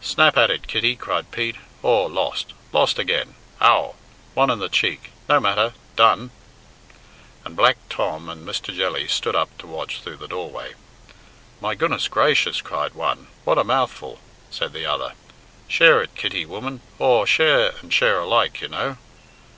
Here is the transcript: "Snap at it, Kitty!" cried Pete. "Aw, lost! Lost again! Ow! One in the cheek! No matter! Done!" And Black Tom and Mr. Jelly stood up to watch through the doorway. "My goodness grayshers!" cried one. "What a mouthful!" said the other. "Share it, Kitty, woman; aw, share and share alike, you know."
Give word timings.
"Snap 0.00 0.36
at 0.36 0.52
it, 0.52 0.68
Kitty!" 0.68 0.94
cried 0.94 1.32
Pete. 1.32 1.56
"Aw, 1.82 2.06
lost! 2.06 2.52
Lost 2.70 2.96
again! 2.96 3.34
Ow! 3.60 3.96
One 4.34 4.50
in 4.50 4.60
the 4.60 4.68
cheek! 4.68 5.10
No 5.28 5.40
matter! 5.40 5.74
Done!" 5.96 6.30
And 7.44 7.56
Black 7.56 7.78
Tom 7.90 8.28
and 8.28 8.46
Mr. 8.46 8.72
Jelly 8.72 9.08
stood 9.08 9.34
up 9.34 9.48
to 9.58 9.66
watch 9.66 9.98
through 10.00 10.18
the 10.18 10.28
doorway. 10.28 10.74
"My 11.60 11.74
goodness 11.74 12.06
grayshers!" 12.06 12.60
cried 12.62 12.94
one. 12.94 13.26
"What 13.42 13.58
a 13.58 13.64
mouthful!" 13.64 14.20
said 14.48 14.72
the 14.72 14.86
other. 14.86 15.14
"Share 15.66 16.00
it, 16.02 16.14
Kitty, 16.14 16.46
woman; 16.46 16.80
aw, 17.00 17.24
share 17.24 17.74
and 17.82 17.92
share 17.92 18.20
alike, 18.20 18.60
you 18.60 18.68
know." 18.68 18.96